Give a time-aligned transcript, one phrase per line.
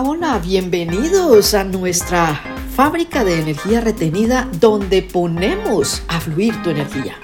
[0.00, 2.40] Hola, bienvenidos a nuestra
[2.72, 7.16] fábrica de energía retenida donde ponemos a fluir tu energía.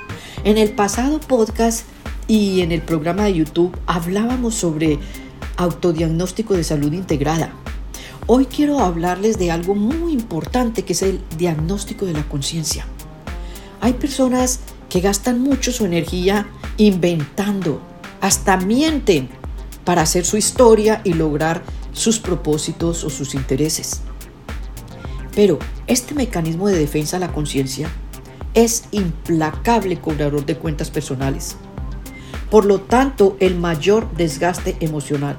[0.43, 1.87] En el pasado podcast
[2.27, 4.99] y en el programa de YouTube hablábamos sobre
[5.57, 7.53] autodiagnóstico de salud integrada.
[8.27, 12.87] Hoy quiero hablarles de algo muy importante que es el diagnóstico de la conciencia.
[13.81, 17.81] Hay personas que gastan mucho su energía inventando,
[18.21, 19.29] hasta mienten
[19.85, 21.63] para hacer su historia y lograr
[21.95, 24.03] sus propósitos o sus intereses.
[25.35, 27.89] Pero este mecanismo de defensa a la conciencia
[28.53, 31.57] es implacable cobrador de cuentas personales.
[32.51, 35.37] Por lo tanto, el mayor desgaste emocional.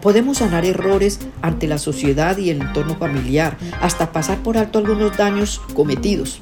[0.00, 5.16] Podemos sanar errores ante la sociedad y el entorno familiar, hasta pasar por alto algunos
[5.16, 6.40] daños cometidos.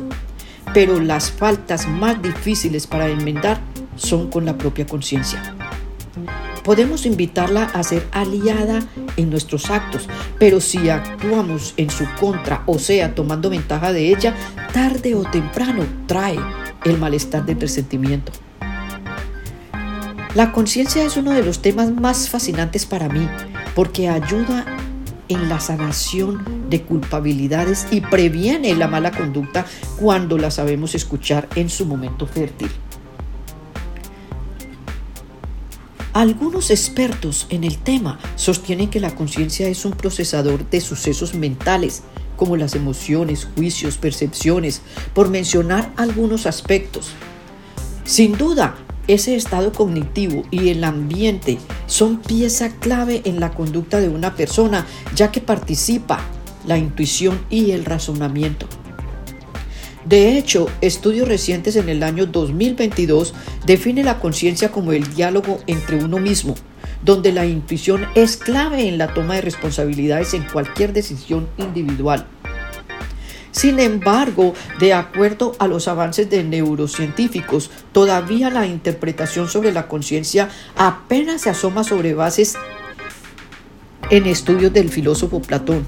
[0.75, 3.61] Pero las faltas más difíciles para enmendar
[3.97, 5.62] son con la propia conciencia.
[6.65, 8.81] Podemos invitarla a ser aliada
[9.17, 14.35] en nuestros actos, pero si actuamos en su contra, o sea, tomando ventaja de ella,
[14.73, 16.39] tarde o temprano trae
[16.85, 18.33] el malestar del resentimiento.
[20.35, 23.29] La conciencia es uno de los temas más fascinantes para mí
[23.75, 24.65] porque ayuda
[25.29, 29.67] en la sanación de culpabilidades y previene la mala conducta
[29.99, 32.71] cuando la sabemos escuchar en su momento fértil.
[36.13, 42.03] Algunos expertos en el tema sostienen que la conciencia es un procesador de sucesos mentales,
[42.37, 44.83] como las emociones, juicios, percepciones,
[45.15, 47.13] por mencionar algunos aspectos.
[48.05, 48.77] Sin duda,
[49.09, 54.87] ese estado cognitivo y el ambiente son pieza clave en la conducta de una persona,
[55.15, 56.21] ya que participa
[56.67, 58.67] la intuición y el razonamiento.
[60.05, 63.35] De hecho, estudios recientes en el año 2022
[63.67, 66.57] definen la conciencia como el diálogo entre uno mismo,
[67.05, 72.27] donde la intuición es clave en la toma de responsabilidades en cualquier decisión individual.
[73.53, 80.49] Sin embargo, de acuerdo a los avances de neurocientíficos, todavía la interpretación sobre la conciencia
[80.75, 82.57] apenas se asoma sobre bases
[84.11, 85.87] en estudios del filósofo Platón.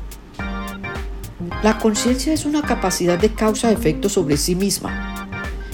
[1.65, 5.31] La conciencia es una capacidad de causa-efecto sobre sí misma.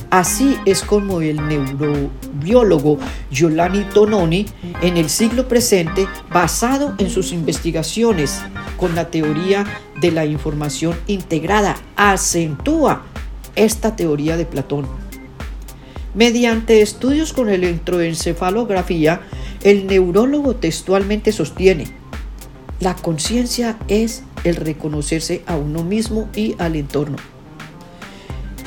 [0.08, 2.96] Así es como el neurobiólogo
[3.32, 4.46] Giolani Tononi
[4.82, 8.40] en el siglo presente, basado en sus investigaciones
[8.76, 9.66] con la teoría
[10.00, 13.02] de la información integrada, acentúa
[13.56, 14.86] esta teoría de Platón.
[16.14, 19.22] Mediante estudios con electroencefalografía,
[19.64, 21.99] el neurólogo textualmente sostiene,
[22.80, 27.18] la conciencia es el reconocerse a uno mismo y al entorno.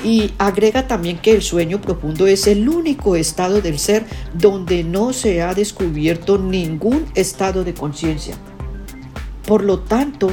[0.03, 5.13] Y agrega también que el sueño profundo es el único estado del ser donde no
[5.13, 8.35] se ha descubierto ningún estado de conciencia.
[9.47, 10.31] Por lo tanto,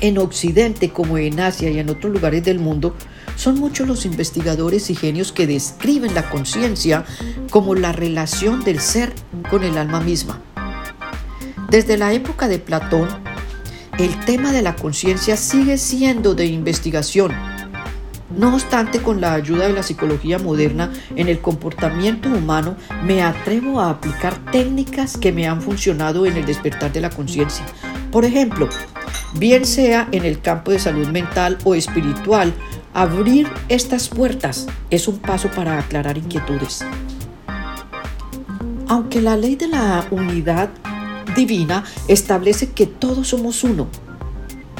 [0.00, 2.94] en Occidente como en Asia y en otros lugares del mundo,
[3.36, 7.04] son muchos los investigadores y genios que describen la conciencia
[7.50, 9.12] como la relación del ser
[9.50, 10.43] con el alma misma.
[11.74, 13.08] Desde la época de Platón,
[13.98, 17.32] el tema de la conciencia sigue siendo de investigación.
[18.38, 23.80] No obstante, con la ayuda de la psicología moderna en el comportamiento humano, me atrevo
[23.80, 27.66] a aplicar técnicas que me han funcionado en el despertar de la conciencia.
[28.12, 28.68] Por ejemplo,
[29.40, 32.54] bien sea en el campo de salud mental o espiritual,
[32.92, 36.84] abrir estas puertas es un paso para aclarar inquietudes.
[38.86, 40.70] Aunque la ley de la unidad
[41.34, 43.88] divina establece que todos somos uno.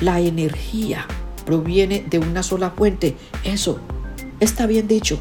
[0.00, 1.06] La energía
[1.44, 3.16] proviene de una sola fuente.
[3.44, 3.78] Eso
[4.40, 5.18] está bien dicho.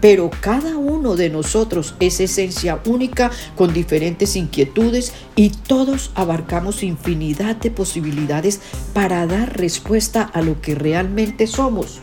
[0.00, 7.56] Pero cada uno de nosotros es esencia única con diferentes inquietudes y todos abarcamos infinidad
[7.56, 8.60] de posibilidades
[8.92, 12.00] para dar respuesta a lo que realmente somos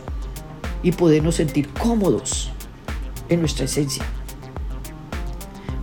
[0.82, 2.50] y podernos sentir cómodos
[3.28, 4.04] en nuestra esencia.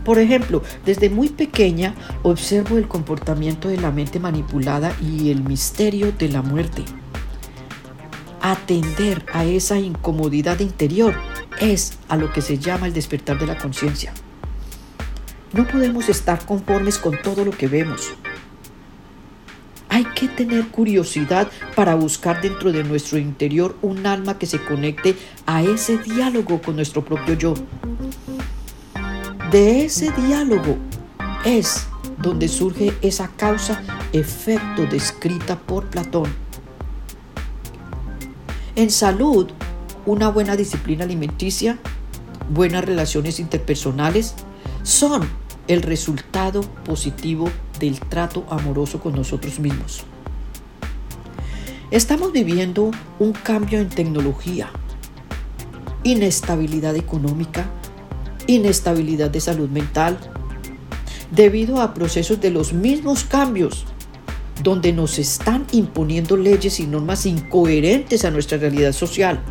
[0.03, 1.94] Por ejemplo, desde muy pequeña
[2.24, 6.83] observo el comportamiento de la mente manipulada y el misterio de la muerte.
[8.42, 11.13] Atender a esa incomodidad interior
[11.59, 14.13] es a lo que se llama el despertar de la conciencia.
[15.53, 18.13] No podemos estar conformes con todo lo que vemos.
[19.89, 25.18] Hay que tener curiosidad para buscar dentro de nuestro interior un alma que se conecte
[25.45, 27.54] a ese diálogo con nuestro propio yo
[29.51, 30.77] de ese diálogo
[31.44, 31.86] es
[32.19, 36.33] donde surge esa causa-efecto descrita por Platón.
[38.77, 39.50] En salud,
[40.06, 41.77] una buena disciplina alimenticia,
[42.50, 44.36] buenas relaciones interpersonales
[44.83, 45.27] son
[45.68, 50.06] el resultado positivo del trato amoroso con nosotros mismos.
[51.92, 54.69] Estamos viviendo un cambio en tecnología,
[56.04, 57.69] inestabilidad económica,
[58.56, 60.18] inestabilidad de salud mental,
[61.31, 63.86] debido a procesos de los mismos cambios,
[64.63, 69.42] donde nos están imponiendo leyes y normas incoherentes a nuestra realidad social.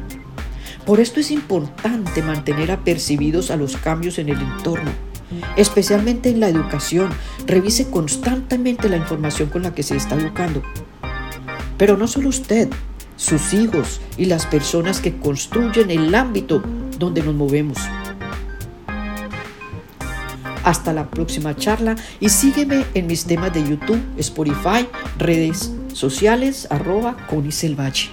[0.86, 4.90] Por esto es importante mantener apercibidos a los cambios en el entorno,
[5.56, 7.10] especialmente en la educación.
[7.46, 10.62] Revise constantemente la información con la que se está educando
[11.80, 12.68] pero no solo usted,
[13.16, 16.62] sus hijos y las personas que construyen el ámbito
[16.98, 17.78] donde nos movemos.
[20.70, 24.86] Hasta la próxima charla y sígueme en mis temas de YouTube, Spotify,
[25.18, 28.10] redes sociales, arroba Conicelvalle.